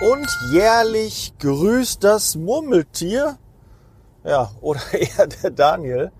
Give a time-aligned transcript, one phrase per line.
[0.00, 3.38] Und jährlich grüßt das Murmeltier.
[4.24, 6.12] Ja, oder eher der Daniel.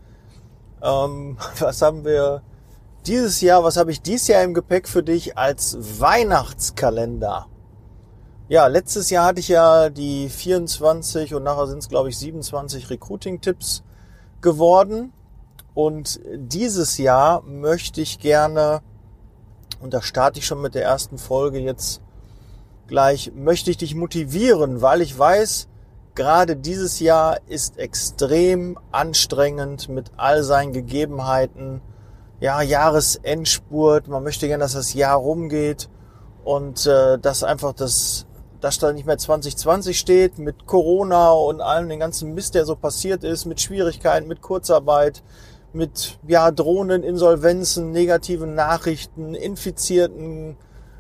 [0.82, 2.42] Ähm, was haben wir
[3.06, 7.46] dieses Jahr, was habe ich dieses Jahr im Gepäck für dich als Weihnachtskalender?
[8.48, 12.90] Ja, letztes Jahr hatte ich ja die 24 und nachher sind es, glaube ich, 27
[12.90, 13.82] Recruiting-Tipps
[14.40, 15.12] geworden.
[15.72, 18.82] Und dieses Jahr möchte ich gerne,
[19.80, 22.00] und da starte ich schon mit der ersten Folge jetzt
[22.86, 25.68] gleich, möchte ich dich motivieren, weil ich weiß,
[26.14, 31.80] gerade dieses Jahr ist extrem anstrengend mit all seinen Gegebenheiten.
[32.40, 35.88] Ja, Jahresendspurt, man möchte gerne, dass das Jahr rumgeht
[36.44, 38.26] und äh, dass einfach das,
[38.60, 42.76] dass da nicht mehr 2020 steht mit Corona und allem den ganzen Mist, der so
[42.76, 45.22] passiert ist, mit Schwierigkeiten, mit Kurzarbeit,
[45.72, 50.56] mit ja, drohenden Insolvenzen, negativen Nachrichten, Infizierten,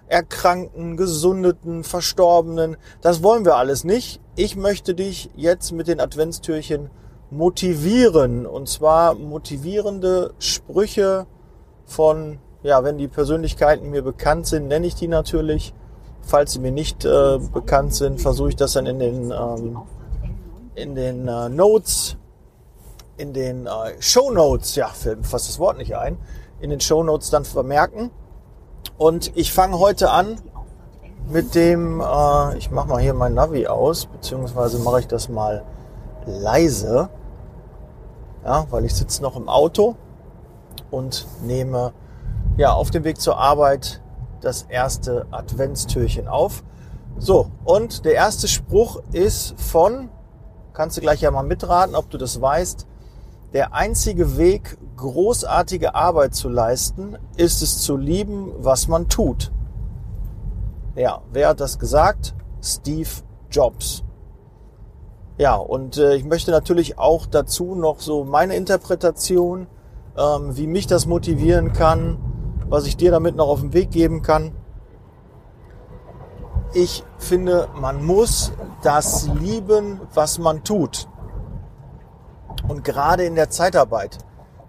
[0.06, 2.76] Erkrankten, Gesundeten, Verstorbenen.
[3.00, 4.20] Das wollen wir alles nicht.
[4.36, 6.90] Ich möchte dich jetzt mit den Adventstürchen
[7.30, 8.46] motivieren.
[8.46, 11.26] Und zwar motivierende Sprüche
[11.86, 15.74] von, ja, wenn die Persönlichkeiten mir bekannt sind, nenne ich die natürlich.
[16.22, 19.78] Falls sie mir nicht äh, bekannt sind, versuche ich das dann in den, ähm,
[20.74, 22.16] in den äh, Notes,
[23.20, 26.16] in den äh, Show Notes, ja, fällt fast das Wort nicht ein,
[26.60, 28.10] in den Show Notes dann vermerken.
[28.96, 30.40] Und ich fange heute an
[31.28, 35.64] mit dem, äh, ich mache mal hier mein Navi aus, beziehungsweise mache ich das mal
[36.24, 37.10] leise,
[38.44, 39.96] ja, weil ich sitze noch im Auto
[40.90, 41.92] und nehme
[42.56, 44.00] ja auf dem Weg zur Arbeit
[44.40, 46.64] das erste Adventstürchen auf.
[47.18, 50.08] So, und der erste Spruch ist von,
[50.72, 52.86] kannst du gleich ja mal mitraten, ob du das weißt,
[53.52, 59.50] der einzige Weg, großartige Arbeit zu leisten, ist es zu lieben, was man tut.
[60.94, 62.34] Ja, wer hat das gesagt?
[62.62, 63.08] Steve
[63.50, 64.04] Jobs.
[65.38, 69.66] Ja, und äh, ich möchte natürlich auch dazu noch so meine Interpretation,
[70.16, 72.18] ähm, wie mich das motivieren kann,
[72.68, 74.52] was ich dir damit noch auf den Weg geben kann.
[76.74, 78.52] Ich finde, man muss
[78.82, 81.08] das lieben, was man tut.
[82.70, 84.18] Und gerade in der Zeitarbeit,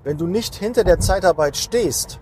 [0.04, 2.20] wenn du nicht hinter der Zeitarbeit stehst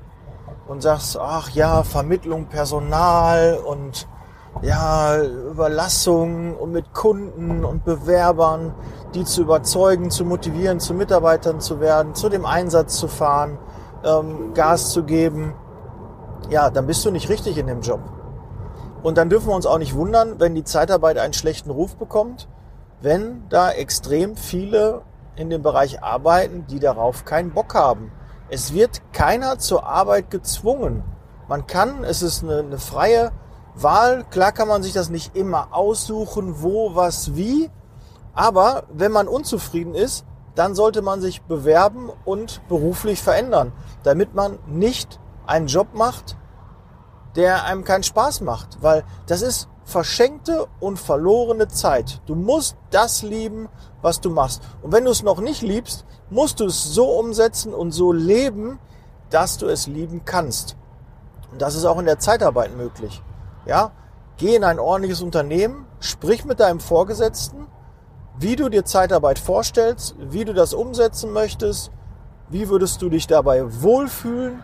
[0.67, 4.05] und sagst, ach ja, Vermittlung, Personal und
[4.61, 8.75] ja, Überlassung und mit Kunden und Bewerbern,
[9.13, 13.57] die zu überzeugen, zu motivieren, zu Mitarbeitern zu werden, zu dem Einsatz zu fahren,
[14.03, 15.53] ähm, Gas zu geben,
[16.49, 18.01] ja, dann bist du nicht richtig in dem Job.
[19.01, 22.49] Und dann dürfen wir uns auch nicht wundern, wenn die Zeitarbeit einen schlechten Ruf bekommt,
[22.99, 25.03] wenn da extrem viele
[25.35, 28.11] in dem Bereich arbeiten, die darauf keinen Bock haben.
[28.49, 31.03] Es wird keiner zur Arbeit gezwungen.
[31.47, 33.31] Man kann, es ist eine, eine freie
[33.75, 34.25] Wahl.
[34.29, 37.69] Klar kann man sich das nicht immer aussuchen, wo, was, wie.
[38.33, 40.25] Aber wenn man unzufrieden ist,
[40.55, 43.71] dann sollte man sich bewerben und beruflich verändern,
[44.03, 46.37] damit man nicht einen Job macht,
[47.35, 48.81] der einem keinen Spaß macht.
[48.81, 52.21] Weil das ist verschenkte und verlorene Zeit.
[52.25, 53.67] Du musst das lieben,
[54.01, 54.61] was du machst.
[54.81, 58.79] Und wenn du es noch nicht liebst, musst du es so umsetzen und so leben,
[59.29, 60.75] dass du es lieben kannst.
[61.51, 63.21] Und das ist auch in der Zeitarbeit möglich.
[63.65, 63.91] Ja?
[64.37, 67.67] Geh in ein ordentliches Unternehmen, sprich mit deinem Vorgesetzten,
[68.37, 71.91] wie du dir Zeitarbeit vorstellst, wie du das umsetzen möchtest,
[72.47, 74.63] wie würdest du dich dabei wohlfühlen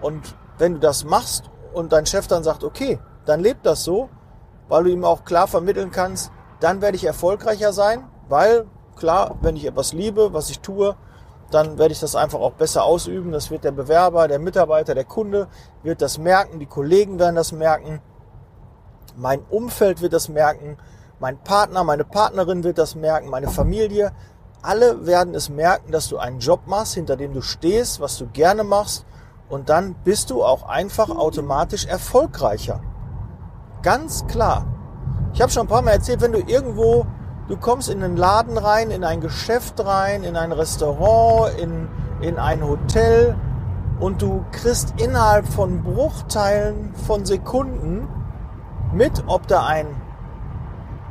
[0.00, 4.08] und wenn du das machst und dein Chef dann sagt, okay, dann lebt das so,
[4.68, 6.30] weil du ihm auch klar vermitteln kannst,
[6.60, 10.96] dann werde ich erfolgreicher sein, weil klar, wenn ich etwas liebe, was ich tue,
[11.50, 13.32] dann werde ich das einfach auch besser ausüben.
[13.32, 15.48] Das wird der Bewerber, der Mitarbeiter, der Kunde
[15.82, 18.00] wird das merken, die Kollegen werden das merken,
[19.16, 20.78] mein Umfeld wird das merken,
[21.18, 24.12] mein Partner, meine Partnerin wird das merken, meine Familie.
[24.62, 28.26] Alle werden es merken, dass du einen Job machst, hinter dem du stehst, was du
[28.28, 29.04] gerne machst
[29.48, 32.80] und dann bist du auch einfach automatisch erfolgreicher.
[33.82, 34.66] Ganz klar.
[35.34, 37.06] Ich habe schon ein paar Mal erzählt, wenn du irgendwo,
[37.48, 41.88] du kommst in einen Laden rein, in ein Geschäft rein, in ein Restaurant, in,
[42.20, 43.36] in ein Hotel
[43.98, 48.08] und du kriegst innerhalb von Bruchteilen von Sekunden
[48.92, 49.86] mit, ob da ein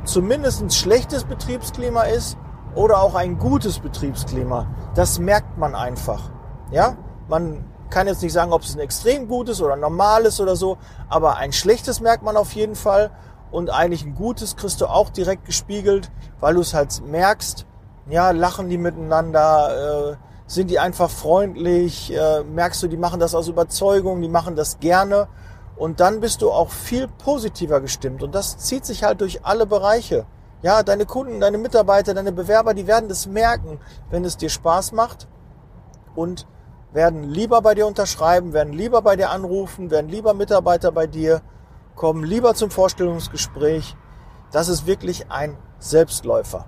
[0.04, 2.38] zumindest schlechtes Betriebsklima ist
[2.74, 4.66] oder auch ein gutes Betriebsklima.
[4.94, 6.30] Das merkt man einfach.
[6.70, 6.96] Ja,
[7.28, 10.78] man kann jetzt nicht sagen, ob es ein extrem gutes oder normales oder so,
[11.08, 13.10] aber ein schlechtes merkt man auf jeden Fall
[13.52, 16.10] und eigentlich ein gutes kriegst du auch direkt gespiegelt,
[16.40, 17.66] weil du es halt merkst,
[18.08, 20.16] ja, lachen die miteinander, äh,
[20.46, 24.80] sind die einfach freundlich, äh, merkst du, die machen das aus Überzeugung, die machen das
[24.80, 25.28] gerne
[25.76, 28.22] Und dann bist du auch viel positiver gestimmt.
[28.22, 30.26] Und das zieht sich halt durch alle Bereiche.
[30.62, 33.80] Ja, deine Kunden, deine Mitarbeiter, deine Bewerber, die werden das merken,
[34.10, 35.26] wenn es dir Spaß macht
[36.14, 36.46] und
[36.92, 41.40] werden lieber bei dir unterschreiben, werden lieber bei dir anrufen, werden lieber Mitarbeiter bei dir,
[41.94, 43.96] kommen lieber zum Vorstellungsgespräch.
[44.50, 46.66] Das ist wirklich ein Selbstläufer.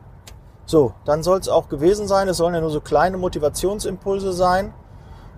[0.67, 2.29] So, dann soll es auch gewesen sein.
[2.29, 4.73] Es sollen ja nur so kleine Motivationsimpulse sein.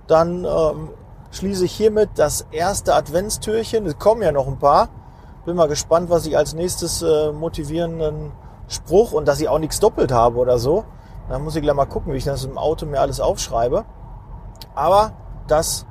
[0.07, 0.91] Dann ähm,
[1.33, 3.87] schließe ich hiermit das erste Adventstürchen.
[3.87, 4.89] Es kommen ja noch ein paar.
[5.45, 8.33] Bin mal gespannt, was ich als nächstes äh, motivierenden
[8.69, 10.85] Spruch und dass ich auch nichts doppelt habe oder so.
[11.29, 13.85] Dann muss ich gleich mal gucken, wie ich das im Auto mir alles aufschreibe.
[14.77, 15.13] Aber
[15.49, 15.87] das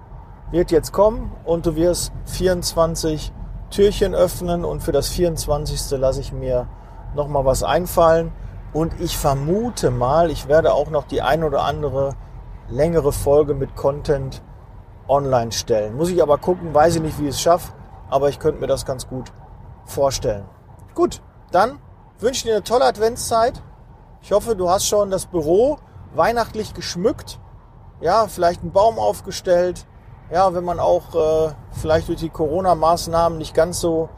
[0.52, 3.34] wird jetzt kommen und du wirst 24
[3.72, 6.00] Türchen öffnen und für das 24.
[6.00, 6.68] lasse ich mir
[7.16, 8.32] noch mal was einfallen
[8.72, 12.16] und ich vermute mal, ich werde auch noch die ein oder andere
[12.70, 14.42] längere Folge mit Content
[15.08, 15.96] online stellen.
[15.96, 17.74] Muss ich aber gucken, weiß ich nicht, wie ich es schaffe,
[18.10, 19.32] aber ich könnte mir das ganz gut
[19.86, 20.46] vorstellen.
[20.94, 21.22] Gut,
[21.52, 21.80] dann
[22.20, 23.62] wünsche ich dir eine tolle Adventszeit.
[24.22, 25.78] Ich hoffe, du hast schon das Büro
[26.14, 27.40] weihnachtlich geschmückt.
[28.02, 29.86] Ja, vielleicht einen Baum aufgestellt.
[30.32, 34.10] Ja, wenn man auch äh, vielleicht durch die Corona-Maßnahmen nicht ganz so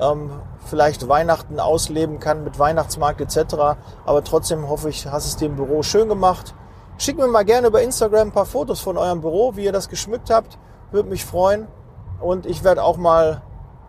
[0.00, 0.30] ähm,
[0.66, 3.54] vielleicht Weihnachten ausleben kann mit Weihnachtsmarkt etc.
[4.04, 6.54] Aber trotzdem hoffe ich, hast es im Büro schön gemacht.
[6.98, 9.88] Schickt mir mal gerne über Instagram ein paar Fotos von eurem Büro, wie ihr das
[9.88, 10.58] geschmückt habt.
[10.90, 11.68] Würde mich freuen.
[12.20, 13.42] Und ich werde auch mal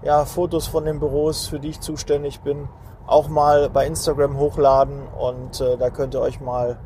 [0.04, 2.68] ja, Fotos von den Büros, für die ich zuständig bin,
[3.07, 6.78] auch mal bei Instagram hochladen und äh, da könnt ihr euch mal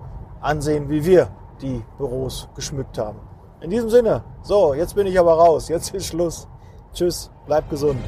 [0.42, 1.28] ansehen, wie wir
[1.62, 3.20] die Büros geschmückt haben.
[3.62, 6.48] In diesem Sinne, so, jetzt bin ich aber raus, jetzt ist Schluss.
[6.94, 8.00] Tschüss, bleibt gesund.